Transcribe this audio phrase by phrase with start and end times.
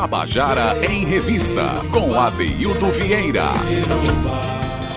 [0.00, 3.50] Tabajara em Revista, com Adeildo Vieira.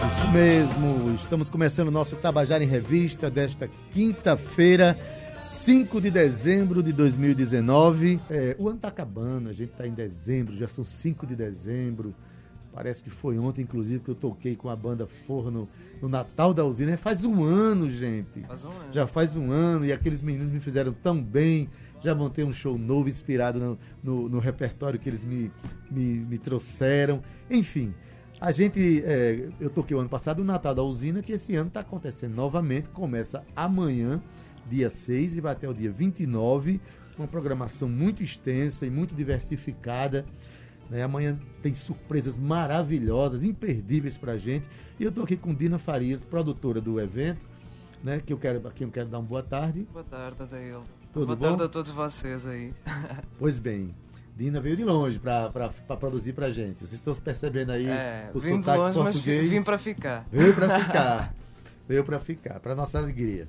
[0.07, 4.97] Isso mesmo, estamos começando o nosso Tabajara em Revista desta quinta-feira,
[5.41, 8.21] 5 de dezembro de 2019.
[8.29, 12.15] É, o ano está acabando, a gente está em dezembro, já são 5 de dezembro.
[12.73, 15.67] Parece que foi ontem, inclusive, que eu toquei com a banda Forno
[16.01, 16.95] no Natal da usina.
[16.95, 18.39] Faz um ano, gente.
[18.47, 18.93] Faz um ano.
[18.93, 21.69] Já faz um ano e aqueles meninos me fizeram tão bem.
[22.03, 25.51] Já montei um show novo inspirado no, no, no repertório que eles me,
[25.89, 27.21] me, me trouxeram.
[27.49, 27.93] Enfim,
[28.41, 29.01] a gente.
[29.05, 32.35] É, eu toquei o ano passado o Natal da usina, que esse ano está acontecendo
[32.35, 32.89] novamente.
[32.89, 34.21] Começa amanhã,
[34.69, 36.81] dia 6, e vai até o dia 29.
[37.17, 40.25] Uma programação muito extensa e muito diversificada.
[40.89, 41.03] Né?
[41.03, 44.67] Amanhã tem surpresas maravilhosas, imperdíveis pra gente.
[44.99, 47.47] E eu tô aqui com Dina Farias, produtora do evento,
[48.03, 48.19] né?
[48.19, 49.87] Que eu quero, aqui eu quero dar uma boa tarde.
[49.91, 50.83] Boa tarde, Adail.
[51.13, 51.47] Tudo Boa bom?
[51.49, 52.73] tarde a todos vocês aí.
[53.37, 53.93] Pois bem,
[54.35, 55.49] Dina veio de longe para
[55.99, 56.79] produzir pra gente.
[56.79, 59.49] Vocês estão percebendo aí É, o vim de sotaque longe, mas português.
[59.49, 60.25] vim para ficar.
[60.31, 61.33] Veio para ficar.
[61.87, 63.47] veio para ficar, para nossa alegria.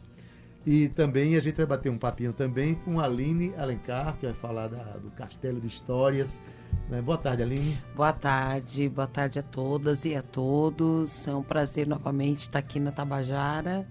[0.67, 4.35] E também a gente vai bater um papinho também com a Aline Alencar, que vai
[4.35, 6.41] falar da- do Castelo de Histórias.
[6.89, 7.01] né?
[7.01, 7.79] Boa tarde, Aline.
[7.95, 11.27] Boa tarde, boa tarde a todas e a todos.
[11.29, 13.87] É um prazer novamente estar aqui na Tabajara.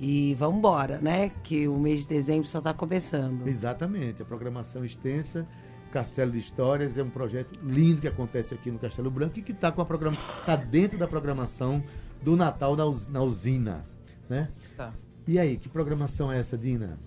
[0.00, 1.30] E vamos embora, né?
[1.42, 3.46] Que o mês de dezembro só está começando.
[3.46, 5.46] Exatamente, a programação extensa.
[5.92, 9.52] Castelo de Histórias é um projeto lindo que acontece aqui no Castelo Branco e que
[9.52, 11.82] está com a programa, tá dentro da programação
[12.20, 13.84] do Natal na, us- na usina,
[14.28, 14.48] né?
[14.76, 14.92] Tá.
[15.26, 16.98] E aí, que programação é essa, Dina?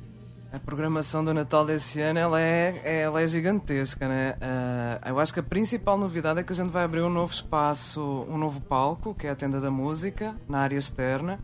[0.54, 4.36] A programação do Natal desse ano ela é, ela é gigantesca, né?
[4.40, 7.34] Ah, eu acho que a principal novidade é que a gente vai abrir um novo
[7.34, 11.38] espaço, um novo palco, que é a tenda da música, na área externa.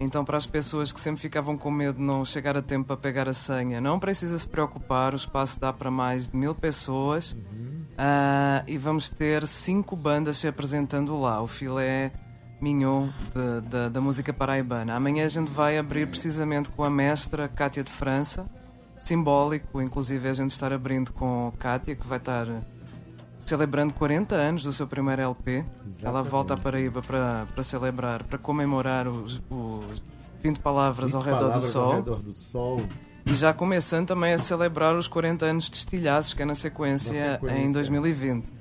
[0.00, 2.96] Então, para as pessoas que sempre ficavam com medo de não chegar a tempo para
[2.96, 7.36] pegar a senha, não precisa se preocupar, o espaço dá para mais de mil pessoas.
[7.96, 11.40] Ah, e vamos ter cinco bandas se apresentando lá.
[11.40, 12.12] O filé
[12.60, 14.94] mignon de- de- da música paraibana.
[14.96, 18.46] Amanhã a gente vai abrir precisamente com a mestra Cátia de França.
[18.96, 22.46] Simbólico, inclusive, a gente estar abrindo com Cátia, que vai estar
[23.44, 25.56] celebrando 40 anos do seu primeiro LP.
[25.58, 26.28] Ela Exatamente.
[26.30, 30.02] volta à Paraíba para, para celebrar, para comemorar os, os
[30.42, 31.84] 20 palavras 20 ao redor palavras do sol.
[31.90, 32.80] Ao redor do sol.
[33.26, 37.12] E já começando também a celebrar os 40 anos de Estilhaços, que é na sequência,
[37.26, 37.58] Na sequência.
[37.58, 38.52] em 2020.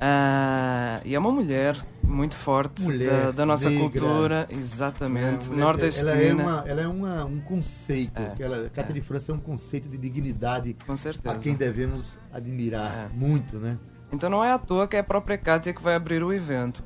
[0.00, 3.88] Ah, e é uma mulher muito forte Mulher, da, da nossa negra.
[3.88, 6.10] cultura, exatamente, É, nordestina.
[6.12, 8.20] Ela é, uma, ela é uma- um conceito.
[8.20, 10.76] É, ela, Cátia de França é um conceito de dignidade
[11.24, 13.16] a quem devemos admirar É.
[13.16, 13.78] muito, né?
[14.12, 16.84] Então não é à toa que é a própria Kátia que vai abrir o evento.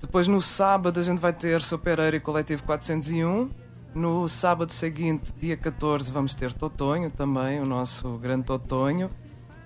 [0.00, 3.50] Depois no sábado a gente vai ter Sopereira e Coletivo 401.
[3.94, 9.10] No sábado seguinte, dia 14, vamos ter Totonho também, o nosso grande Totonho.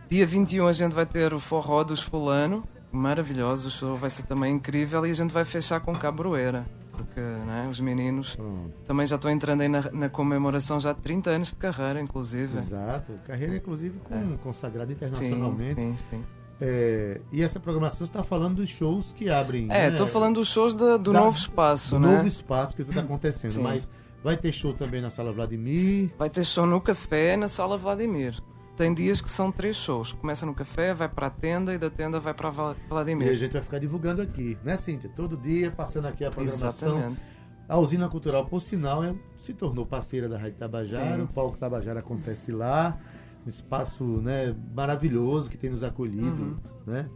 [0.09, 4.23] Dia 21 a gente vai ter o Forró dos Fulano, maravilhoso, o show vai ser
[4.23, 8.73] também incrível e a gente vai fechar com Cabroeira, porque né, os meninos Pronto.
[8.87, 12.57] também já estão entrando aí na, na comemoração já de 30 anos de carreira, inclusive.
[12.59, 13.13] Exato.
[13.27, 15.81] Carreira, inclusive, com, consagrada Sim, internacionalmente.
[15.81, 16.25] sim, sim.
[16.61, 19.65] É, e essa programação está falando dos shows que abrem.
[19.65, 19.89] É, né?
[19.91, 22.17] estou falando dos shows da- do Da- novo espaço, do né?
[22.17, 23.51] novo espaço que está acontecendo.
[23.51, 23.63] Sim.
[23.63, 23.91] Mas
[24.23, 26.11] vai ter show também na Sala Vladimir.
[26.19, 28.41] Vai ter show no café na sala Vladimir.
[28.77, 30.13] Tem dias que são três shows.
[30.13, 32.89] Começa no café, vai para a tenda e da tenda vai para Val- E a
[32.89, 33.35] Vladimir.
[33.35, 35.11] gente vai ficar divulgando aqui, né, Cíntia?
[35.15, 36.99] Todo dia, passando aqui a programação.
[36.99, 37.21] Exatamente.
[37.69, 41.17] A usina cultural, por sinal, é- se tornou parceira da Rádio Tabajara.
[41.17, 41.23] Sim.
[41.23, 42.99] O Palco Tabajara acontece lá.
[43.47, 46.43] Um espaço né, maravilhoso que tem nos acolhido.
[46.43, 46.57] Uhum.
[46.87, 47.07] Né?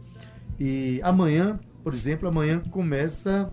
[0.59, 3.51] E amanhã, por exemplo, amanhã começa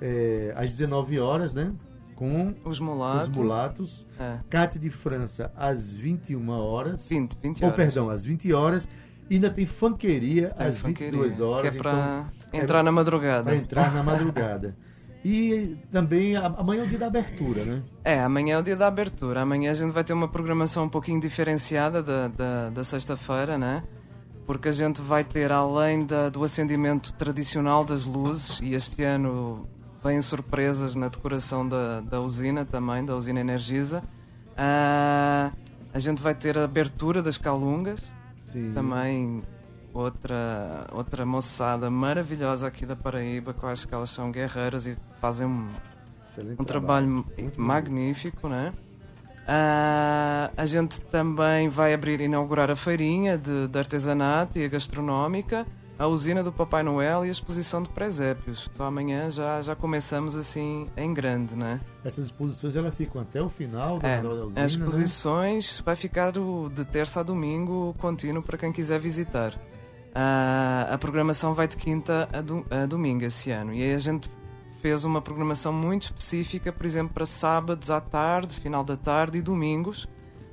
[0.00, 1.72] é, às 19 horas, né?
[2.14, 3.28] Com Os mulatos.
[3.28, 4.06] os mulatos.
[4.18, 7.08] É, Cate de França às 21 horas.
[7.08, 7.76] 20, 20 Ou horas.
[7.76, 8.88] perdão, às 20 horas.
[9.28, 11.70] E ainda tem funkeria Tem às funkeria, 22 horas.
[11.70, 13.44] Que é para então, entrar na madrugada.
[13.44, 14.76] para entrar na madrugada.
[15.24, 17.82] E também amanhã é o dia da abertura, né?
[18.04, 19.40] É, amanhã é o dia da abertura.
[19.40, 23.82] Amanhã a gente vai ter uma programação um pouquinho diferenciada da, da, da sexta-feira, né?
[24.46, 29.66] Porque a gente vai ter, além da, do acendimento tradicional das luzes, e este ano
[30.04, 34.04] vêm surpresas na decoração da, da usina também, da usina Energisa,
[34.54, 35.50] ah,
[35.94, 38.00] a gente vai ter a abertura das calungas,
[38.52, 38.72] Sim.
[38.74, 39.42] também
[39.94, 44.96] outra, outra moçada maravilhosa aqui da Paraíba, que eu acho que elas são guerreiras e
[45.24, 45.66] fazem um,
[46.58, 47.24] um trabalho
[47.56, 48.74] magnífico, né?
[49.48, 55.66] Ah, a gente também vai abrir inaugurar a feirinha de, de artesanato e a gastronómica,
[55.98, 58.70] a usina do Papai Noel e a exposição de presépios.
[58.74, 61.80] Então amanhã já, já começamos assim em grande, né?
[62.04, 64.84] Essas exposições elas ficam até o final da, É, da usina, as né?
[64.84, 69.54] exposições vai ficar o- de terça a domingo contínuo para quem quiser visitar.
[69.54, 73.72] Uh, a programação vai de quinta a, do, a domingo esse ano.
[73.74, 74.30] E aí a gente
[74.84, 79.40] fez uma programação muito específica, por exemplo, para sábados à tarde, final da tarde e
[79.40, 80.06] domingos.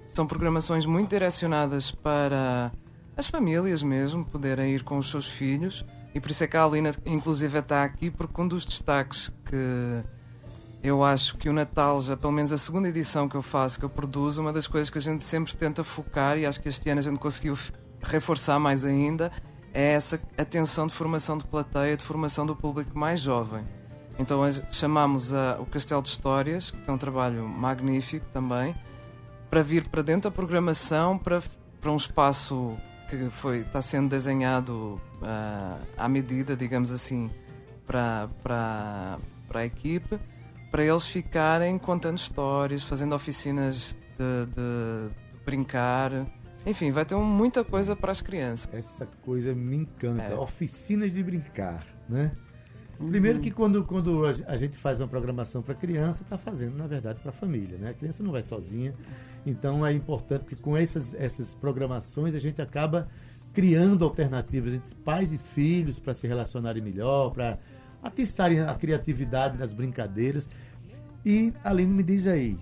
[0.05, 2.71] São programações muito direcionadas para
[3.17, 5.85] as famílias mesmo poderem ir com os seus filhos.
[6.15, 10.01] E por isso é que a Alina, inclusive, está aqui, porque um dos destaques que
[10.81, 13.83] eu acho que o Natal, já pelo menos a segunda edição que eu faço, que
[13.83, 16.89] eu produzo, uma das coisas que a gente sempre tenta focar, e acho que este
[16.89, 17.57] ano a gente conseguiu
[18.01, 19.29] reforçar mais ainda,
[19.73, 23.80] é essa atenção de formação de plateia, de formação do público mais jovem.
[24.21, 28.75] Então chamamos a, o Castelo de Histórias, que tem um trabalho magnífico também,
[29.49, 31.41] para vir para dentro da programação, para,
[31.79, 32.77] para um espaço
[33.09, 37.29] que foi, está sendo desenhado uh, à medida, digamos assim,
[37.85, 40.17] para, para, para a equipe
[40.71, 46.25] para eles ficarem contando histórias, fazendo oficinas de, de, de brincar.
[46.65, 48.73] Enfim, vai ter muita coisa para as crianças.
[48.73, 50.23] Essa coisa me encanta.
[50.23, 50.35] É.
[50.35, 52.31] Oficinas de brincar, né?
[53.01, 53.09] Uhum.
[53.09, 57.19] Primeiro que quando, quando a gente faz uma programação para criança, está fazendo, na verdade,
[57.19, 57.89] para a família, né?
[57.89, 58.93] A criança não vai sozinha.
[59.45, 63.07] Então é importante que com essas, essas programações a gente acaba
[63.53, 67.57] criando alternativas entre pais e filhos para se relacionarem melhor, para
[68.01, 70.47] atiçarem a criatividade nas brincadeiras.
[71.25, 72.57] E Aline me diz aí,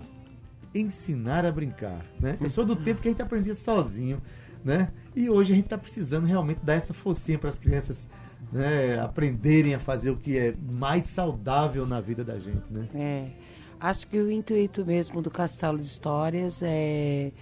[0.74, 2.36] ensinar a brincar, né?
[2.40, 4.20] Eu sou do tempo que a gente aprendia sozinho,
[4.64, 4.90] né?
[5.14, 8.08] E hoje a gente está precisando realmente dar essa focinha para as crianças
[8.52, 12.88] né, aprenderem a fazer o que é mais saudável na vida da gente, né?
[12.94, 13.26] É.
[13.78, 17.32] Acho que o intuito mesmo do Castelo de Histórias é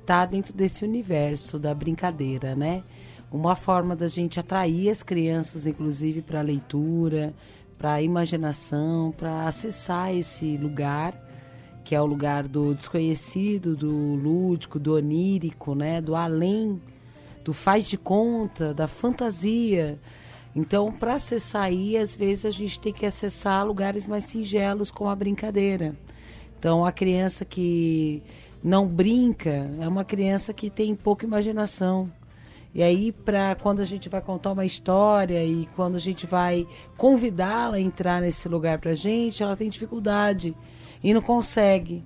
[0.00, 2.84] estar tá dentro desse universo da brincadeira, né?
[3.30, 7.34] uma forma da gente atrair as crianças, inclusive, para a leitura,
[7.76, 11.14] para a imaginação, para acessar esse lugar,
[11.84, 16.00] que é o lugar do desconhecido, do lúdico, do onírico, né?
[16.00, 16.80] do além,
[17.44, 19.98] do faz de conta, da fantasia.
[20.54, 25.08] Então, para acessar aí, às vezes a gente tem que acessar lugares mais singelos com
[25.08, 25.94] a brincadeira.
[26.58, 28.22] Então, a criança que
[28.62, 32.10] não brinca é uma criança que tem pouca imaginação.
[32.74, 36.66] E aí, para quando a gente vai contar uma história e quando a gente vai
[36.96, 40.54] convidá-la a entrar nesse lugar para a gente, ela tem dificuldade
[41.02, 42.04] e não consegue.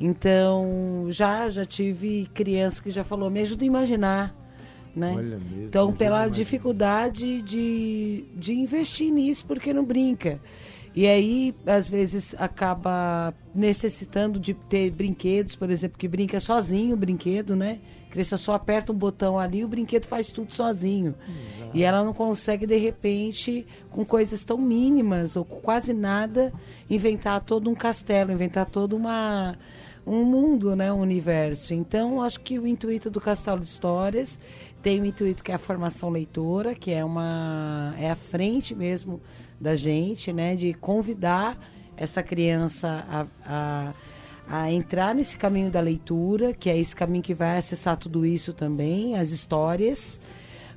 [0.00, 4.41] Então, já já tive criança que já falou, me ajuda a imaginar.
[4.94, 5.14] Né?
[5.14, 10.38] Mesmo, então, pela dificuldade de, de investir nisso, porque não brinca.
[10.94, 16.96] E aí, às vezes, acaba necessitando de ter brinquedos, por exemplo, que brinca sozinho o
[16.96, 17.80] brinquedo, né?
[18.12, 21.14] criança só aperta um botão ali e o brinquedo faz tudo sozinho.
[21.26, 21.70] Exato.
[21.72, 26.52] E ela não consegue, de repente, com coisas tão mínimas ou quase nada,
[26.90, 29.56] inventar todo um castelo, inventar todo uma,
[30.06, 31.74] um mundo, né, um universo.
[31.74, 34.38] Então, acho que o intuito do Castelo de Histórias
[34.82, 39.20] tem o intuito que é a formação leitora, que é uma é a frente mesmo
[39.60, 41.56] da gente, né, de convidar
[41.96, 43.92] essa criança a, a
[44.48, 48.52] a entrar nesse caminho da leitura, que é esse caminho que vai acessar tudo isso
[48.52, 50.20] também, as histórias,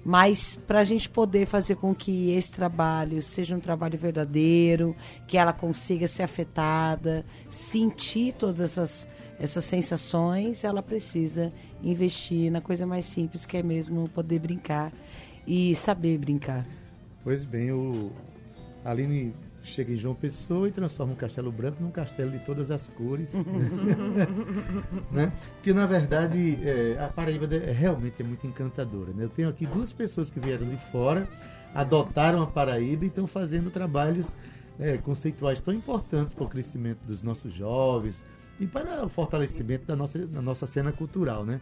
[0.05, 4.95] mas para a gente poder fazer com que esse trabalho seja um trabalho verdadeiro,
[5.27, 11.51] que ela consiga ser afetada, sentir todas essas, essas sensações, ela precisa
[11.81, 14.93] investir na coisa mais simples, que é mesmo poder brincar
[15.47, 16.67] e saber brincar.
[17.23, 18.11] Pois bem, o
[18.83, 19.33] Aline
[19.65, 23.33] chega em João Pessoa e transforma um castelo branco num castelo de todas as cores.
[25.11, 25.31] né?
[25.55, 29.11] Porque, na verdade, é, a Paraíba é, realmente é muito encantadora.
[29.13, 29.23] Né?
[29.25, 31.27] Eu tenho aqui duas pessoas que vieram de fora,
[31.73, 34.35] adotaram a Paraíba e estão fazendo trabalhos
[34.79, 38.23] é, conceituais tão importantes para o crescimento dos nossos jovens
[38.59, 41.45] e para o fortalecimento da nossa, da nossa cena cultural.
[41.45, 41.59] Né?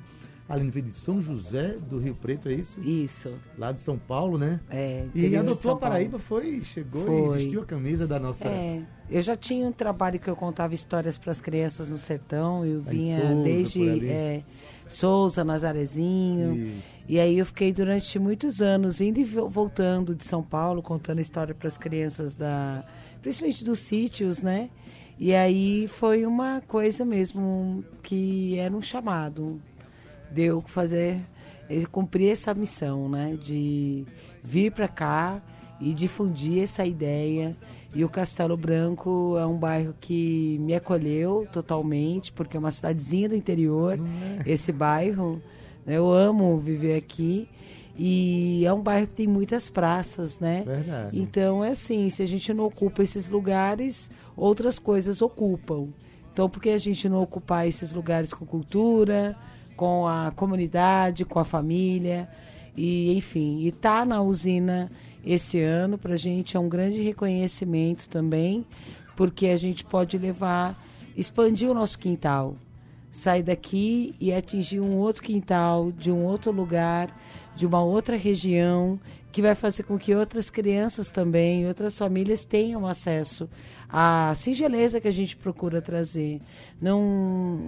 [0.48, 2.80] Aline veio de São José do Rio Preto, é isso?
[2.82, 3.34] Isso.
[3.58, 4.60] Lá de São Paulo, né?
[4.70, 5.06] É.
[5.16, 7.16] E adotou a Paraíba, foi, chegou foi.
[7.16, 8.48] e vestiu a camisa da nossa.
[8.48, 8.82] É.
[9.10, 12.66] Eu já tinha um trabalho que eu contava histórias para as crianças no sertão.
[12.66, 14.44] Eu vinha Souza, desde é,
[14.88, 16.54] Souza, Nazarezinho.
[16.54, 16.84] Isso.
[17.08, 21.56] E aí eu fiquei durante muitos anos indo e voltando de São Paulo, contando história
[21.56, 22.84] para as crianças da.
[23.22, 24.70] Principalmente dos sítios, né?
[25.18, 29.62] E aí foi uma coisa mesmo que era um chamado
[30.34, 31.22] deu fazer
[31.70, 34.06] ele cumprir essa missão, né, de
[34.42, 35.42] vir para cá
[35.80, 37.56] e difundir essa ideia.
[37.96, 43.30] E o Castelo Branco é um bairro que me acolheu totalmente, porque é uma cidadezinha
[43.30, 44.00] do interior,
[44.46, 44.52] é.
[44.52, 45.42] esse bairro.
[45.86, 47.48] Né, eu amo viver aqui.
[47.96, 50.64] E é um bairro que tem muitas praças, né?
[50.66, 51.20] Verdade.
[51.20, 55.90] Então é assim, se a gente não ocupa esses lugares, outras coisas ocupam.
[56.32, 59.38] Então por que a gente não ocupar esses lugares com cultura,
[59.76, 62.30] com a comunidade, com a família.
[62.76, 64.92] E, enfim, e tá na usina
[65.26, 68.66] esse ano, para a gente é um grande reconhecimento também,
[69.16, 70.78] porque a gente pode levar,
[71.16, 72.56] expandir o nosso quintal.
[73.12, 77.10] Sair daqui e atingir um outro quintal, de um outro lugar,
[77.56, 79.00] de uma outra região,
[79.32, 83.48] que vai fazer com que outras crianças também, outras famílias tenham acesso
[83.96, 86.42] a singeleza que a gente procura trazer.
[86.84, 87.02] Não,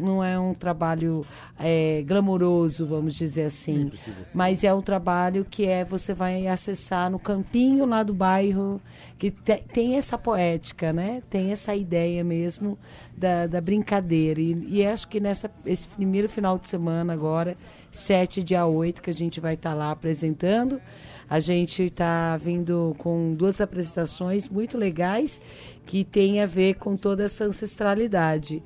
[0.02, 1.26] não é um trabalho
[1.58, 3.90] é, glamouroso, vamos dizer assim,
[4.34, 8.82] mas é um trabalho que é você vai acessar no campinho lá do bairro,
[9.18, 11.24] que te, tem essa poética, né?
[11.30, 12.78] tem essa ideia mesmo
[13.16, 14.42] da, da brincadeira.
[14.42, 17.56] E, e acho que nessa, esse primeiro final de semana agora,
[17.90, 20.82] 7 dia 8, que a gente vai estar tá lá apresentando.
[21.30, 25.40] A gente está vindo com duas apresentações muito legais
[25.86, 28.62] que tem a ver com toda essa ancestralidade.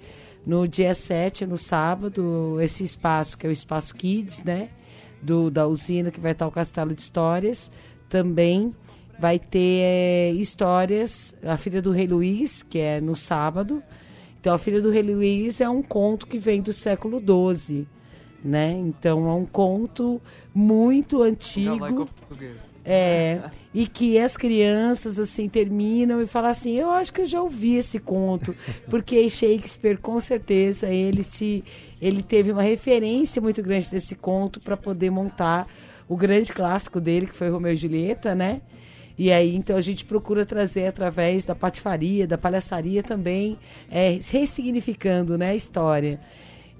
[0.45, 4.69] No dia 7, no sábado, esse espaço, que é o Espaço Kids, né?
[5.21, 7.69] Do, da usina, que vai estar o Castelo de Histórias,
[8.07, 8.73] também
[9.19, 13.83] vai ter é, histórias, a Filha do Rei Luís, que é no sábado.
[14.39, 17.85] Então, a Filha do Rei Luís é um conto que vem do século XII,
[18.41, 18.71] né?
[18.71, 20.21] Então, é um conto
[20.53, 22.07] muito antigo.
[22.85, 23.41] É,
[23.73, 27.75] e que as crianças assim terminam e falam assim, eu acho que eu já ouvi
[27.75, 28.55] esse conto,
[28.89, 31.63] porque Shakespeare com certeza ele se
[32.01, 35.67] ele teve uma referência muito grande desse conto para poder montar
[36.07, 38.61] o grande clássico dele que foi Romeu e Julieta, né?
[39.19, 43.57] E aí, então, a gente procura trazer através da patifaria, da palhaçaria também,
[43.91, 46.21] é, ressignificando né, a história.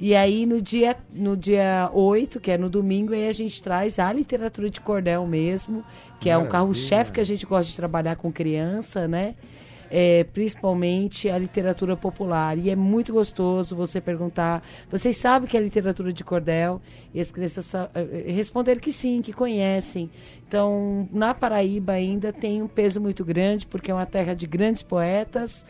[0.01, 3.99] E aí no dia, no dia 8, que é no domingo, aí a gente traz
[3.99, 5.83] a literatura de cordel mesmo,
[6.21, 6.31] que Maravilha.
[6.31, 9.35] é um carro-chefe que a gente gosta de trabalhar com criança, né?
[9.91, 12.57] É, principalmente a literatura popular.
[12.57, 14.63] E é muito gostoso você perguntar.
[14.89, 16.79] Vocês sabem que é literatura de cordel?
[17.13, 20.09] E as crianças eh, eh, responderam que sim, que conhecem.
[20.47, 24.83] Então, na Paraíba ainda tem um peso muito grande, porque é uma terra de grandes
[24.83, 25.65] poetas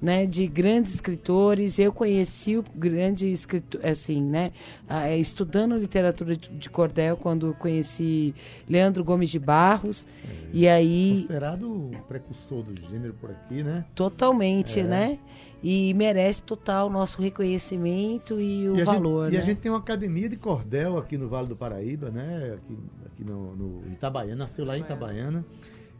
[0.00, 1.78] né, de grandes escritores.
[1.78, 4.50] Eu conheci o grande escritor, assim, né,
[4.88, 8.34] é, estudando literatura de, cordel quando conheci
[8.68, 10.06] Leandro Gomes de Barros.
[10.24, 13.84] É, e aí considerado precursor do gênero por aqui, né?
[13.94, 14.84] Totalmente, é.
[14.84, 15.18] né?
[15.62, 19.26] E merece total o nosso reconhecimento e o e valor.
[19.26, 19.38] Gente, né?
[19.38, 22.56] E a gente tem uma academia de cordel aqui no Vale do Paraíba, né?
[22.56, 25.44] Aqui, aqui no, no Itabaiana, nasceu lá em Itabaiana.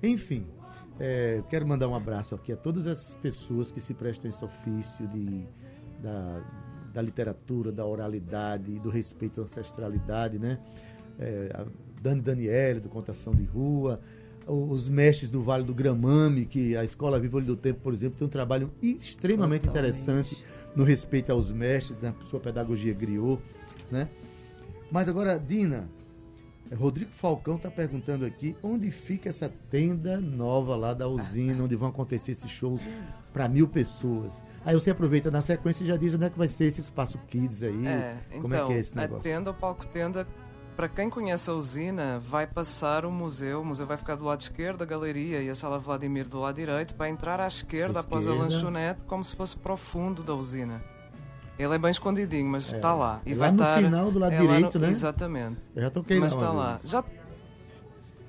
[0.03, 0.47] Enfim,
[1.01, 5.09] é, quero mandar um abraço aqui a todas as pessoas que se prestam esse ofício
[5.09, 5.47] de,
[6.03, 6.43] da,
[6.93, 10.59] da literatura, da oralidade, do respeito à ancestralidade, né?
[11.19, 11.65] É, a
[12.03, 13.99] Dani Daniele, do Contação de Rua,
[14.47, 18.19] os mestres do Vale do Gramame, que a Escola Viva Olho do Tempo, por exemplo,
[18.19, 19.97] tem um trabalho extremamente Totalmente.
[19.97, 20.45] interessante
[20.77, 23.43] no respeito aos mestres, na sua pedagogia griot,
[23.91, 24.09] né?
[24.91, 25.89] Mas agora, Dina,
[26.75, 31.89] Rodrigo Falcão está perguntando aqui onde fica essa tenda nova lá da usina, onde vão
[31.89, 32.83] acontecer esses shows
[33.33, 34.43] para mil pessoas.
[34.65, 37.19] Aí você aproveita na sequência e já diz onde é que vai ser esse espaço
[37.29, 37.87] Kids aí.
[37.87, 39.19] É, como então, é que é esse negócio?
[39.19, 40.27] A tenda, o palco tenda,
[40.77, 43.63] para quem conhece a usina, vai passar o museu.
[43.63, 46.57] O museu vai ficar do lado esquerdo, a galeria e a sala Vladimir do lado
[46.57, 50.23] direito, para entrar à esquerda, à após a lanchonete, como se fosse para o fundo
[50.23, 50.81] da usina.
[51.61, 52.95] Ele é bem escondidinho, mas está é.
[52.95, 53.21] lá.
[53.27, 54.91] E é vai lá no estar, final do lado é direito, no, né?
[54.91, 55.59] Exatamente.
[55.77, 56.81] Eu já toquei Mas está lá.
[56.83, 57.05] Já,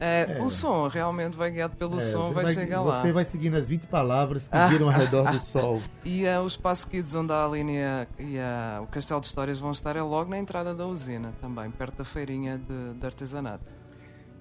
[0.01, 3.01] é, é, O som realmente vai guiado pelo é, som, vai, vai, chegar você lá.
[3.01, 5.79] Você vai seguindo as 20 palavras que giram ao redor do sol.
[6.03, 9.27] E uh, o Espaço Kids, onde a Aline e, a, e a, o Castelo de
[9.27, 13.05] Histórias vão estar, é logo na entrada da usina, também, perto da feirinha de, de
[13.05, 13.71] artesanato.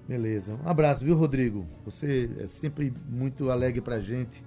[0.07, 0.57] Beleza.
[0.65, 1.65] Um abraço, viu, Rodrigo?
[1.85, 4.43] Você é sempre muito alegre pra gente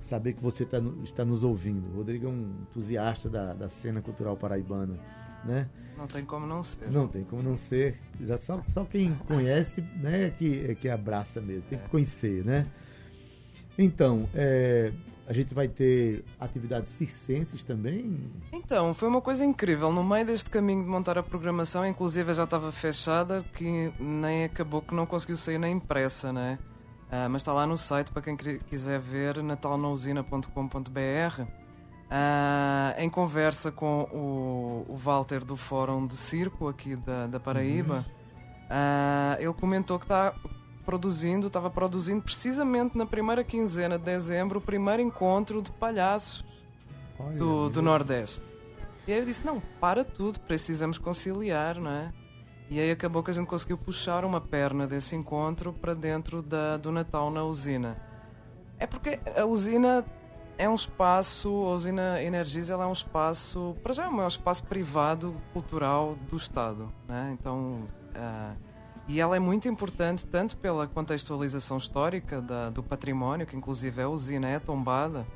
[0.00, 1.90] saber que você tá, está nos ouvindo.
[1.92, 4.98] O Rodrigo é um entusiasta da, da cena cultural paraibana,
[5.44, 5.68] né?
[5.96, 6.90] Não tem como não ser.
[6.90, 7.96] Não tem como não ser.
[8.38, 11.68] Só, só quem conhece, né, é que, é que abraça mesmo.
[11.68, 11.88] Tem que é.
[11.88, 12.66] conhecer, né?
[13.78, 14.92] Então, é,
[15.26, 18.18] a gente vai ter atividades circenses também?
[18.52, 19.92] Então, foi uma coisa incrível.
[19.92, 24.82] No meio deste caminho de montar a programação, inclusive já estava fechada, que nem acabou,
[24.82, 26.58] que não conseguiu sair na impressa, né?
[27.10, 31.42] Uh, mas está lá no site para quem quiser ver, natalnausina.com.br.
[31.42, 31.46] Uh,
[32.12, 37.98] ah, em conversa com o, o, Walter do Fórum de Circo aqui da, da Paraíba,
[37.98, 38.02] uhum.
[38.70, 40.34] uh, ele comentou que está
[40.84, 46.44] produzindo, estava produzindo precisamente na primeira quinzena de dezembro o primeiro encontro de palhaços
[47.18, 48.44] Olha, do, do Nordeste.
[49.06, 52.12] E aí eu disse: não, para tudo, precisamos conciliar, não é?
[52.70, 56.76] E aí acabou que a gente conseguiu puxar uma perna desse encontro para dentro da,
[56.76, 57.96] do Natal na usina.
[58.78, 60.04] É porque a usina
[60.56, 65.34] é um espaço, a usina Energisa é um espaço, para já é um espaço privado
[65.52, 66.92] cultural do Estado.
[67.08, 67.36] Né?
[67.38, 68.56] Então, uh,
[69.08, 74.08] E ela é muito importante tanto pela contextualização histórica da, do património, que inclusive a
[74.08, 75.26] usina é tombada,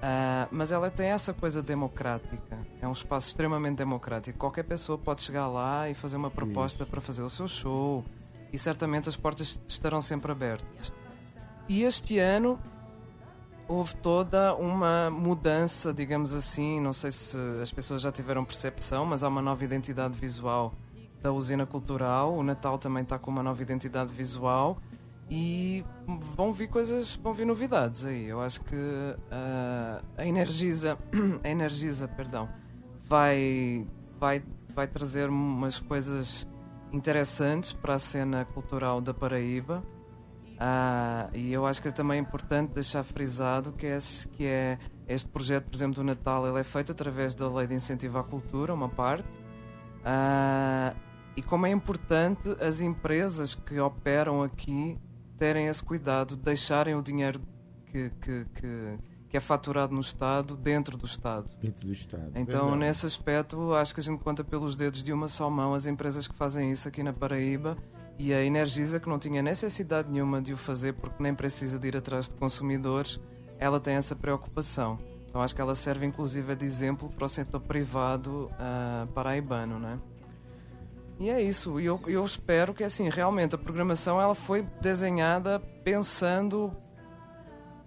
[0.00, 2.58] uh, mas ela tem essa coisa democrática.
[2.80, 4.38] É um espaço extremamente democrático.
[4.38, 6.90] Qualquer pessoa pode chegar lá e fazer uma proposta Isso.
[6.90, 8.04] para fazer o seu show,
[8.52, 10.92] e certamente as portas estarão sempre abertas.
[11.68, 12.58] E este ano
[13.68, 16.80] houve toda uma mudança, digamos assim.
[16.80, 20.74] Não sei se as pessoas já tiveram percepção, mas há uma nova identidade visual
[21.22, 22.34] da usina cultural.
[22.34, 24.78] O Natal também está com uma nova identidade visual
[25.30, 25.84] e
[26.34, 28.26] vão vir coisas, vão vir novidades aí.
[28.26, 30.98] Eu acho que uh, a Energisa,
[31.44, 32.48] a Energisa, perdão,
[33.08, 33.86] vai,
[34.18, 34.42] vai,
[34.74, 36.48] vai trazer umas coisas
[36.92, 39.84] interessantes para a cena cultural da Paraíba.
[40.56, 43.98] Uh, e eu acho que é também importante deixar frisado que, é,
[44.32, 47.74] que é este projeto, por exemplo, do Natal, ele é feito através da Lei de
[47.74, 49.28] Incentivo à Cultura, uma parte.
[50.00, 50.94] Uh,
[51.36, 54.98] e como é importante as empresas que operam aqui
[55.40, 57.40] terem esse cuidado de deixarem o dinheiro
[57.86, 58.98] que, que, que,
[59.30, 61.50] que é faturado no Estado dentro do Estado.
[61.58, 62.30] Dentro do Estado.
[62.34, 62.76] Então, Verdade.
[62.76, 66.28] nesse aspecto, acho que a gente conta pelos dedos de uma só mão as empresas
[66.28, 67.78] que fazem isso aqui na Paraíba
[68.18, 71.88] e a Energisa, que não tinha necessidade nenhuma de o fazer porque nem precisa de
[71.88, 73.18] ir atrás de consumidores,
[73.58, 74.98] ela tem essa preocupação.
[75.26, 79.88] Então, acho que ela serve inclusive de exemplo para o setor privado uh, paraibano, não
[79.88, 79.98] é?
[81.20, 81.78] E é isso.
[81.78, 86.74] E eu, eu espero que, assim, realmente a programação ela foi desenhada pensando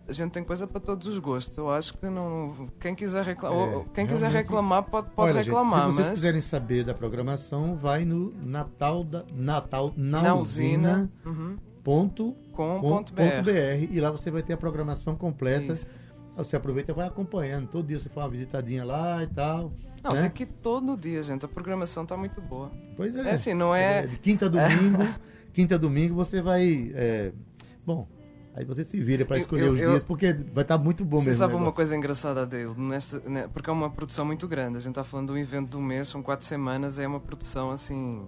[0.07, 1.57] a gente tem coisa para todos os gostos.
[1.57, 2.67] Eu acho que não.
[2.79, 3.49] Quem quiser, recla...
[3.53, 5.85] é, quem quiser reclamar pode, pode Olha, reclamar.
[5.85, 6.19] Gente, se vocês mas...
[6.19, 11.09] quiserem saber da programação, vai no Natal da Natal na, na usina.
[11.25, 11.57] Uhum.
[11.81, 13.89] Ponto, com, ponto, ponto BR.
[13.91, 15.73] e lá você vai ter a programação completa.
[15.73, 15.89] Isso.
[16.35, 17.67] Você aproveita e vai acompanhando.
[17.67, 19.71] Todo dia você faz uma visitadinha lá e tal.
[20.03, 20.21] Não, né?
[20.21, 21.45] tem que ir todo dia, gente.
[21.45, 22.71] A programação está muito boa.
[22.97, 23.29] Pois é.
[23.29, 23.99] É assim, não é.
[23.99, 24.97] é de quinta a domingo.
[25.53, 26.91] quinta a domingo você vai.
[26.93, 27.31] É...
[27.85, 28.07] Bom,
[28.55, 31.03] Aí você se vira para escolher eu, os eu, dias, porque vai estar tá muito
[31.03, 31.33] bom você mesmo.
[31.33, 32.71] Você sabe uma coisa engraçada dele?
[32.77, 34.77] Nesta, né, porque é uma produção muito grande.
[34.77, 37.71] A gente está falando de um evento do mês, são quatro semanas, é uma produção
[37.71, 38.23] assim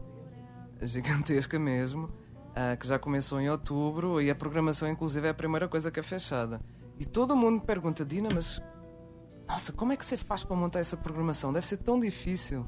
[0.81, 5.67] gigantesca mesmo, uh, que já começou em outubro e a programação, inclusive, é a primeira
[5.67, 6.59] coisa que é fechada.
[6.99, 8.61] E todo mundo pergunta, Dina, mas
[9.47, 11.53] nossa, como é que você faz para montar essa programação?
[11.53, 12.65] Deve ser tão difícil.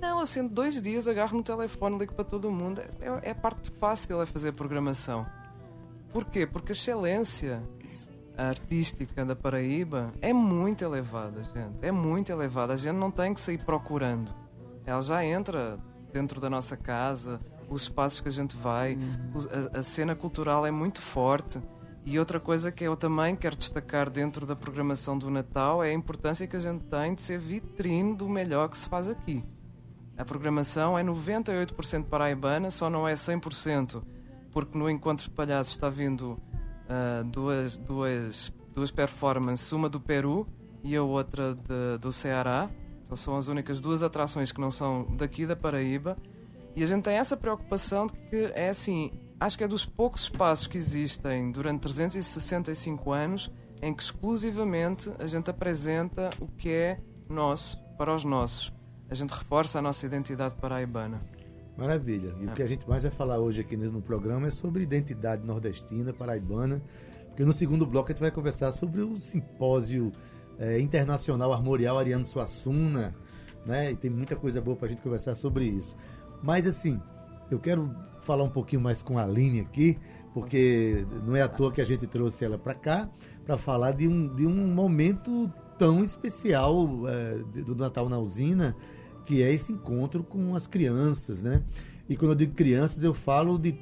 [0.00, 2.80] Não, assim, dois dias agarro no telefone, ligo para todo mundo.
[2.80, 5.26] É, é a parte fácil é fazer a programação.
[6.12, 6.46] Porquê?
[6.46, 7.62] Porque a excelência
[8.36, 11.78] artística da Paraíba é muito elevada, gente.
[11.82, 12.74] É muito elevada.
[12.74, 14.34] A gente não tem que sair procurando.
[14.84, 15.78] Ela já entra
[16.12, 19.70] dentro da nossa casa, os espaços que a gente vai, uhum.
[19.74, 21.60] a, a cena cultural é muito forte.
[22.04, 25.92] E outra coisa que eu também quero destacar dentro da programação do Natal é a
[25.92, 29.44] importância que a gente tem de ser vitrine do melhor que se faz aqui.
[30.18, 34.02] A programação é 98% paraibana, só não é 100%,
[34.50, 40.46] porque no Encontro de Palhaços está vindo uh, duas, duas, duas performances, uma do Peru
[40.82, 42.68] e a outra de, do Ceará.
[43.04, 46.16] Então são as únicas duas atrações que não são daqui da Paraíba.
[46.74, 49.12] E a gente tem essa preocupação de que é assim,
[49.44, 53.50] acho que é dos poucos espaços que existem durante 365 anos
[53.80, 58.72] em que exclusivamente a gente apresenta o que é nosso para os nossos.
[59.10, 61.20] A gente reforça a nossa identidade paraibana.
[61.76, 62.34] Maravilha.
[62.40, 62.50] E é.
[62.50, 66.12] o que a gente mais vai falar hoje aqui no programa é sobre identidade nordestina,
[66.12, 66.80] paraibana,
[67.26, 70.12] porque no segundo bloco a gente vai conversar sobre o simpósio
[70.58, 73.14] é, internacional armorial Ariano Suassuna,
[73.66, 73.90] né?
[73.90, 75.96] E tem muita coisa boa para a gente conversar sobre isso.
[76.42, 77.00] Mas assim,
[77.54, 79.98] eu quero falar um pouquinho mais com a Aline aqui,
[80.32, 83.08] porque não é à toa que a gente trouxe ela para cá,
[83.44, 88.74] para falar de um, de um momento tão especial é, do Natal na usina,
[89.26, 91.62] que é esse encontro com as crianças, né?
[92.08, 93.74] E quando eu digo crianças, eu falo de,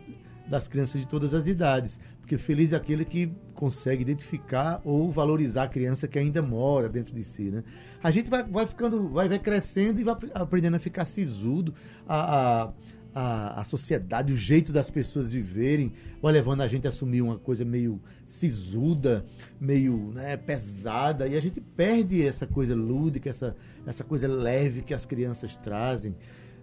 [0.49, 5.65] das crianças de todas as idades, porque feliz é aquele que consegue identificar ou valorizar
[5.65, 7.63] a criança que ainda mora dentro de si, né?
[8.03, 11.75] A gente vai, vai ficando, vai, vai crescendo e vai aprendendo a ficar sisudo,
[12.09, 12.73] a, a
[13.15, 15.93] a, a sociedade, o jeito das pessoas viverem,
[16.23, 19.25] vai levando a gente a assumir uma coisa meio sisuda,
[19.61, 24.95] meio né, pesada, e a gente perde essa coisa lúdica, essa, essa coisa leve que
[24.95, 26.15] as crianças trazem.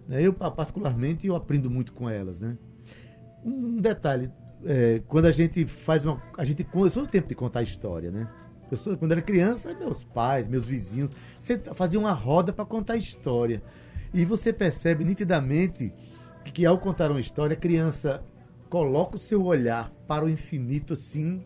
[0.06, 0.22] Né?
[0.22, 2.40] Eu, particularmente, eu aprendo muito com elas.
[2.40, 2.56] Né?
[3.44, 4.30] Um detalhe,
[4.64, 6.22] é, quando a gente faz uma.
[6.36, 8.28] A gente, eu sou o tempo de contar história, né?
[8.70, 11.12] Eu sou, quando era criança, meus pais, meus vizinhos,
[11.74, 13.62] faziam uma roda para contar história.
[14.12, 15.92] E você percebe nitidamente
[16.52, 18.22] que ao contar uma história, a criança
[18.68, 21.44] coloca o seu olhar para o infinito assim,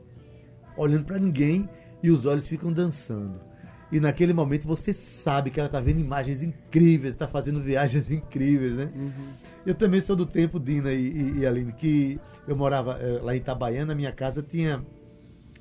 [0.76, 1.68] olhando para ninguém
[2.02, 3.40] e os olhos ficam dançando.
[3.90, 8.72] E naquele momento você sabe que ela está vendo imagens incríveis, está fazendo viagens incríveis,
[8.72, 8.90] né?
[8.94, 9.32] Uhum.
[9.66, 13.34] Eu também sou do tempo, Dina e, e, e Aline, que eu morava eh, lá
[13.34, 14.82] em Itabaiana, minha casa tinha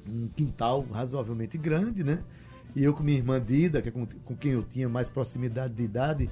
[0.09, 2.19] um quintal razoavelmente grande, né?
[2.73, 5.73] E eu com minha irmã Dida, que é com, com quem eu tinha mais proximidade
[5.73, 6.29] de idade,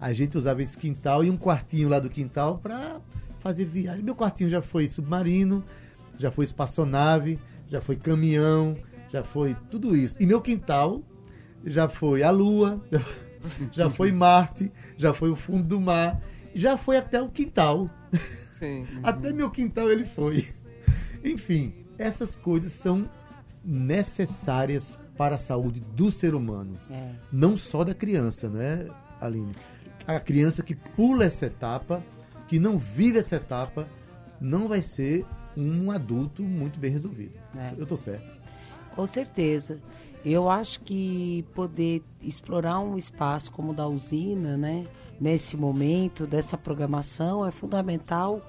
[0.00, 3.00] a gente usava esse quintal e um quartinho lá do quintal para
[3.38, 4.02] fazer viagem.
[4.02, 5.64] Meu quartinho já foi submarino,
[6.18, 8.76] já foi espaçonave, já foi caminhão,
[9.10, 10.16] já foi tudo isso.
[10.20, 11.02] E meu quintal
[11.64, 13.00] já foi a Lua, já,
[13.72, 16.20] já foi Marte, já foi o fundo do mar,
[16.54, 17.90] já foi até o quintal.
[18.54, 18.86] Sim.
[19.04, 20.48] Até meu quintal ele foi.
[21.22, 23.06] Enfim, essas coisas são
[23.62, 26.78] necessárias para a saúde do ser humano.
[26.90, 27.10] É.
[27.30, 28.88] Não só da criança, né,
[29.20, 29.52] Aline?
[30.06, 32.02] A criança que pula essa etapa,
[32.46, 33.88] que não vive essa etapa,
[34.40, 37.34] não vai ser um adulto muito bem resolvido.
[37.56, 37.74] É.
[37.76, 38.36] Eu tô certo.
[38.94, 39.80] Com certeza.
[40.24, 44.84] Eu acho que poder explorar um espaço como o da usina, né,
[45.20, 48.44] nesse momento dessa programação é fundamental,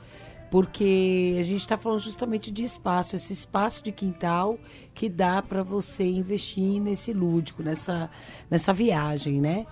[0.49, 4.57] porque a gente está falando justamente de espaço, esse espaço de quintal
[4.93, 8.09] que dá para você investir nesse lúdico, nessa,
[8.49, 9.65] nessa viagem, né?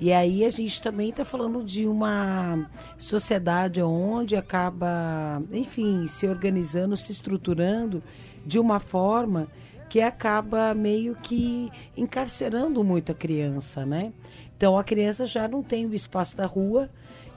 [0.00, 6.96] E aí a gente também está falando de uma sociedade onde acaba, enfim, se organizando,
[6.96, 8.02] se estruturando
[8.44, 9.48] de uma forma
[9.88, 14.12] que acaba meio que encarcerando muito a criança, né?
[14.56, 16.90] Então a criança já não tem o espaço da rua,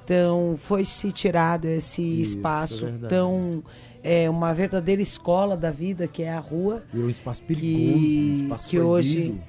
[0.04, 3.64] então foi se tirado esse Isso, espaço é tão
[4.02, 8.30] é uma verdadeira escola da vida que é a rua Virou um espaço perigoso, que,
[8.32, 9.42] um espaço que hoje.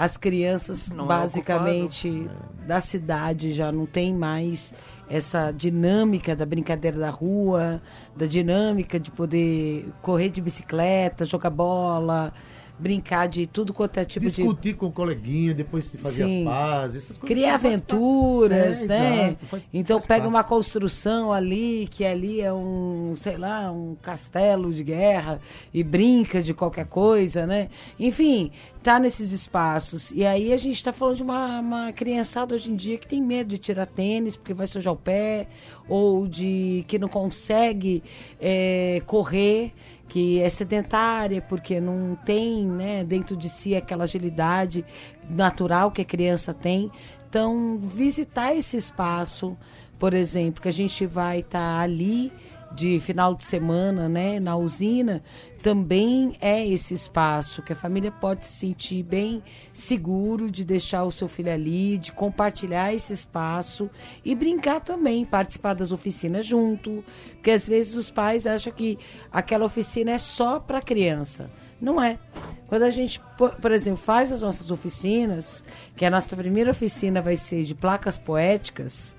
[0.00, 2.26] As crianças Não é basicamente
[2.66, 4.72] da cidade já não tem mais
[5.10, 7.82] essa dinâmica da brincadeira da rua,
[8.16, 12.32] da dinâmica de poder correr de bicicleta, jogar bola,
[12.80, 16.38] brincar de tudo quanto é tipo de Discutir com o coleguinha, depois se fazer Sim.
[16.40, 17.36] as pazes, essas coisas.
[17.36, 19.24] criar aventuras, É, né?
[19.26, 20.28] exato, faz- então faz pega parte.
[20.34, 25.40] uma construção ali, que ali é um, sei lá, um castelo de guerra
[25.74, 27.68] e brinca de qualquer coisa, né?
[27.98, 28.50] Enfim,
[28.82, 30.10] tá nesses espaços.
[30.12, 33.20] E aí a gente tá falando de uma, uma criançada hoje em dia que tem
[33.22, 35.46] medo de tirar tênis porque vai sujar o pé,
[35.88, 38.02] ou de que não consegue
[38.40, 39.72] é, correr
[40.10, 44.84] que é sedentária porque não tem né, dentro de si aquela agilidade
[45.30, 46.90] natural que a criança tem.
[47.28, 49.56] Então, visitar esse espaço,
[50.00, 52.32] por exemplo, que a gente vai estar ali
[52.72, 55.22] de final de semana, né, na usina,
[55.62, 61.12] também é esse espaço que a família pode se sentir bem seguro de deixar o
[61.12, 63.90] seu filho ali, de compartilhar esse espaço
[64.24, 68.98] e brincar também, participar das oficinas junto, porque às vezes os pais acham que
[69.30, 71.50] aquela oficina é só para criança.
[71.80, 72.18] Não é.
[72.66, 73.20] Quando a gente,
[73.60, 75.64] por, exemplo, faz as nossas oficinas,
[75.96, 79.16] que a nossa primeira oficina vai ser de placas poéticas,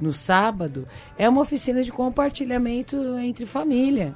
[0.00, 4.14] no sábado, é uma oficina de compartilhamento entre família.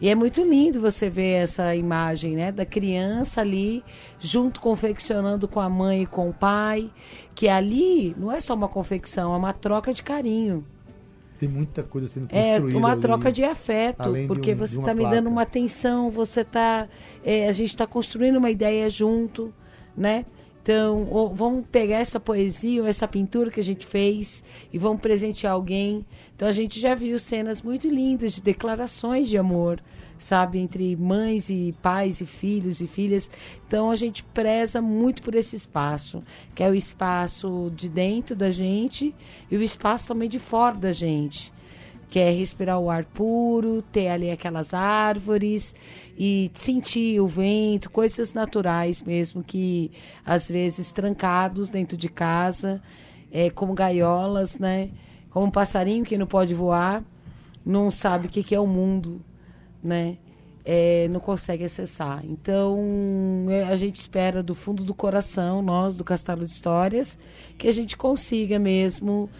[0.00, 3.84] E é muito lindo você ver essa imagem, né, da criança ali
[4.18, 6.90] junto confeccionando com a mãe e com o pai,
[7.34, 10.64] que ali não é só uma confecção, é uma troca de carinho.
[11.38, 12.78] Tem muita coisa sendo É construída.
[12.78, 13.00] uma ali.
[13.00, 16.88] troca de afeto, além de porque um- você está me dando uma atenção, você tá,
[17.24, 19.52] é, a gente está construindo uma ideia junto,
[19.96, 20.24] né?
[20.62, 25.54] Então, vamos pegar essa poesia ou essa pintura que a gente fez e vamos presentear
[25.54, 26.04] alguém.
[26.36, 29.82] Então, a gente já viu cenas muito lindas de declarações de amor,
[30.18, 33.30] sabe, entre mães e pais e filhos e filhas.
[33.66, 36.22] Então, a gente preza muito por esse espaço,
[36.54, 39.14] que é o espaço de dentro da gente
[39.50, 41.52] e o espaço também de fora da gente
[42.10, 45.74] que é respirar o ar puro, ter ali aquelas árvores
[46.18, 49.92] e sentir o vento, coisas naturais mesmo que
[50.26, 52.82] às vezes trancados dentro de casa,
[53.30, 54.90] é, como gaiolas, né?
[55.30, 57.04] Como um passarinho que não pode voar,
[57.64, 59.24] não sabe o que, que é o mundo,
[59.82, 60.18] né?
[60.64, 62.22] É, não consegue acessar.
[62.24, 67.16] Então, a gente espera do fundo do coração, nós do Castelo de Histórias,
[67.56, 69.30] que a gente consiga mesmo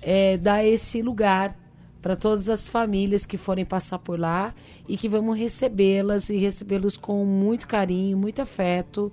[0.00, 1.59] é, dar esse lugar
[2.02, 4.54] para todas as famílias que forem passar por lá
[4.88, 9.12] e que vamos recebê-las e recebê-los com muito carinho, muito afeto,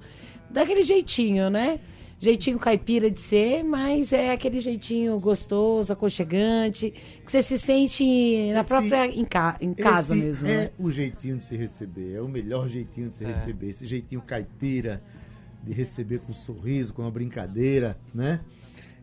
[0.50, 1.80] daquele jeitinho, né?
[2.20, 6.90] Jeitinho caipira de ser, mas é aquele jeitinho gostoso, aconchegante,
[7.24, 8.04] que você se sente
[8.54, 10.48] na Esse- própria em, ca- em casa mesmo.
[10.48, 10.72] É né?
[10.80, 13.70] o jeitinho de se receber, é o melhor jeitinho de se receber.
[13.70, 15.00] Esse jeitinho caipira,
[15.64, 18.40] de receber com um sorriso, com uma brincadeira, né?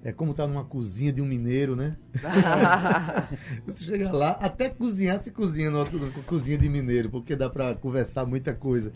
[0.04, 1.96] É como estar numa cozinha de um mineiro, né?
[3.66, 5.86] Você chega lá, até cozinhar se cozinha numa
[6.26, 8.92] cozinha de mineiro, porque dá pra conversar muita coisa.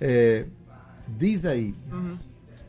[0.00, 0.46] É,
[1.08, 1.74] diz aí,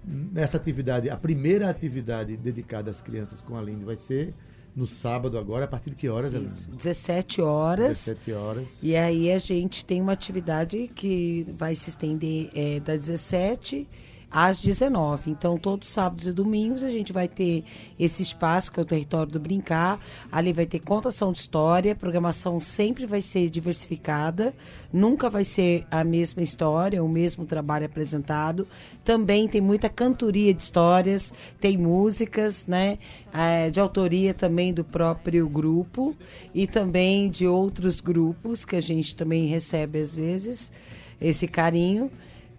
[0.03, 4.33] nessa atividade, a primeira atividade dedicada às crianças com a Aline vai ser
[4.75, 6.47] no sábado agora, a partir de que horas, Aline?
[6.47, 8.05] Isso, 17 horas.
[8.05, 8.67] 17 horas.
[8.81, 13.87] E aí a gente tem uma atividade que vai se estender é, das 17
[14.29, 15.31] às 19.
[15.31, 17.63] Então, todos sábados e domingos a gente vai ter
[17.99, 19.99] esse espaço que é o território do brincar.
[20.31, 24.53] Ali vai ter contação de história, a programação sempre vai ser diversificada,
[24.91, 28.67] nunca vai ser a mesma história, o mesmo trabalho apresentado.
[29.03, 32.99] Também tem muita cantoria de histórias, tem músicas, né,
[33.33, 36.15] é, de autoria também do próprio grupo
[36.53, 40.71] e também de outros grupos que a gente também recebe às vezes
[41.19, 42.11] esse carinho.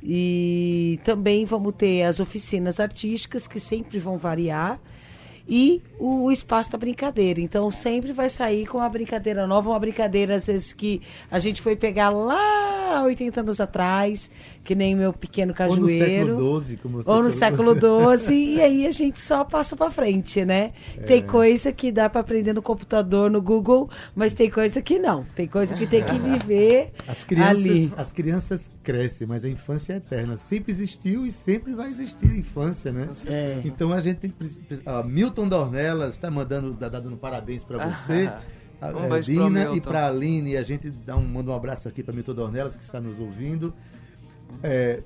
[0.03, 4.81] E também vamos ter as oficinas artísticas, que sempre vão variar,
[5.49, 7.41] e o espaço da brincadeira.
[7.41, 11.63] Então sempre vai sair com uma brincadeira nova, uma brincadeira às vezes que a gente
[11.63, 14.31] foi pegar lá 80 anos atrás,
[14.69, 16.37] que nem meu pequeno cajueiro.
[16.37, 17.75] Ou no século XII, como você Ou no falou.
[17.75, 20.73] século XII, e aí a gente só passa para frente, né?
[20.95, 21.01] É.
[21.05, 25.25] Tem coisa que dá para aprender no computador, no Google, mas tem coisa que não.
[25.35, 27.93] Tem coisa que tem que viver As crianças, ali.
[27.97, 30.37] as crianças crescem, mas a infância é eterna.
[30.37, 33.09] Sempre existiu e sempre vai existir a infância, né?
[33.25, 33.63] É.
[33.65, 34.35] Então a gente tem
[34.85, 38.31] ah, Milton Dornelas está mandando, tá dando parabéns para você.
[38.83, 40.59] a- Um pro Dina e para a Aline.
[40.59, 43.73] A gente dá um, manda um abraço aqui para Milton Dornelas, que está nos ouvindo.
[44.63, 45.03] É,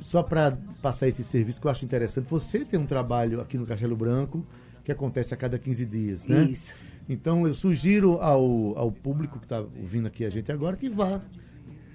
[0.00, 3.66] só para passar esse serviço que eu acho interessante, você tem um trabalho aqui no
[3.66, 4.46] Castelo Branco
[4.84, 6.44] que acontece a cada 15 dias, né?
[6.44, 6.74] Isso.
[7.08, 11.20] Então eu sugiro ao, ao público que está ouvindo aqui a gente agora que vá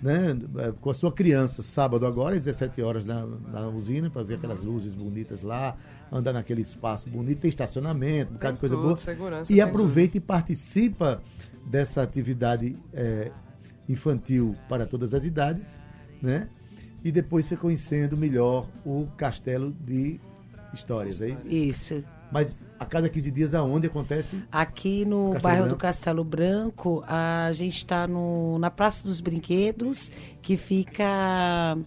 [0.01, 4.23] né, eh, com a sua criança, sábado agora, às 17 horas na, na usina, para
[4.23, 5.77] ver aquelas luzes bonitas lá,
[6.11, 8.97] andar naquele espaço bonito, tem estacionamento, um bocado de coisa tudo, boa.
[8.97, 11.21] segurança, E aproveita e participa
[11.67, 13.31] dessa atividade eh,
[13.87, 15.79] infantil para todas as idades,
[16.21, 16.49] né?
[17.03, 20.19] E depois fica conhecendo melhor o castelo de
[20.73, 21.49] histórias, é isso?
[21.49, 22.03] Isso.
[22.31, 24.41] Mas a cada 15 dias aonde acontece?
[24.51, 25.81] Aqui no Castelo bairro do Branco.
[25.81, 28.07] Castelo Branco, a gente está
[28.59, 30.09] na Praça dos Brinquedos,
[30.41, 31.77] que fica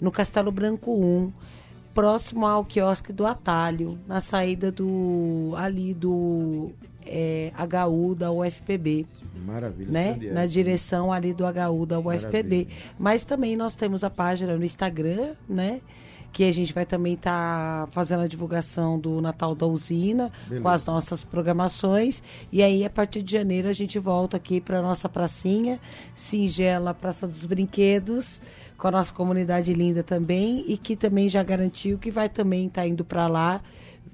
[0.00, 1.32] no Castelo Branco 1,
[1.92, 6.70] próximo ao quiosque do Atalho, na saída do ali do
[7.08, 9.06] é, HU da UFPB.
[9.46, 9.90] Maravilha.
[9.90, 10.18] né?
[10.32, 12.26] Na direção ali do HU da UFPB.
[12.26, 12.66] Maravilha.
[12.98, 15.80] Mas também nós temos a página no Instagram, né?
[16.30, 20.62] Que a gente vai também estar fazendo a divulgação do Natal da Usina Beleza.
[20.62, 22.22] com as nossas programações.
[22.52, 25.80] E aí, a partir de janeiro, a gente volta aqui para nossa pracinha,
[26.14, 28.42] singela Praça dos Brinquedos,
[28.76, 32.86] com a nossa comunidade linda também, e que também já garantiu que vai também estar
[32.86, 33.62] indo para lá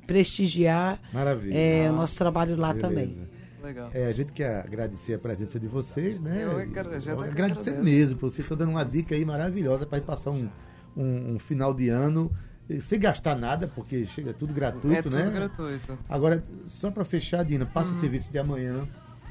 [0.06, 1.56] prestigiar Maravilha.
[1.56, 2.88] é, o nosso trabalho lá Beleza.
[2.88, 3.28] também.
[3.62, 3.90] Legal.
[3.94, 6.44] É, a gente quer agradecer a presença de vocês, né?
[6.44, 7.70] Eu é é que agradecer agradece.
[7.70, 10.48] mesmo, porque vocês estão dando uma dica aí maravilhosa para passar um,
[10.96, 12.30] um- um final de ano
[12.68, 15.30] eh, sem gastar nada, porque chega tudo gratuito, é tudo né?
[15.30, 15.98] gratuito.
[16.08, 17.96] Agora, só para fechar, Dina, passa Uhum.
[17.96, 18.86] o serviço de amanhã.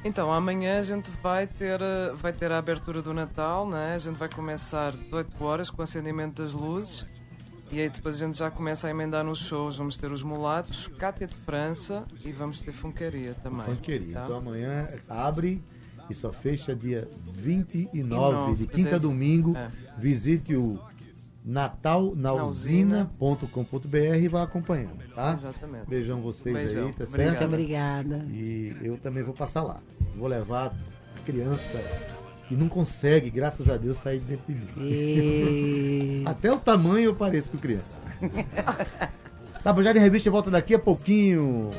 [0.05, 3.93] Então, amanhã a gente vai ter, eh, vai ter a abertura do Natal, né?
[3.93, 7.05] A gente vai começar 18 horas com o acendimento das luzes.
[7.71, 9.77] E aí depois a gente já começa a emendar nos shows.
[9.77, 13.65] Vamos ter os mulatos, Cátia de França e vamos ter funcaria também.
[13.65, 14.13] Funkeria.
[14.15, 14.23] tá?
[14.25, 15.63] Então amanhã abre
[16.09, 19.55] e só fecha dia 29, E nove, de quinta a domingo.
[19.57, 19.71] é.
[19.97, 20.79] Visite o
[21.45, 25.33] natalnausina.com.br e vá acompanhando, tá?
[25.33, 25.87] Exatamente.
[25.87, 26.87] Beijão vocês Beijão.
[26.87, 27.29] aí, tá certo?
[27.31, 28.25] Muito obrigada.
[28.29, 29.79] E eu também vou passar lá.
[30.15, 31.77] Vou levar a criança
[32.53, 34.67] que não consegue, graças a Deus, sair de dentro de mim.
[34.79, 36.21] E...
[36.29, 37.97] Até o tamanho eu pareço com criança.
[39.63, 41.71] Tabajara em Revista volta daqui a pouquinho.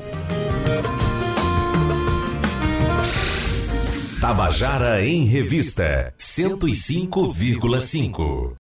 [4.19, 8.53] Tabajara em Revista 105,5.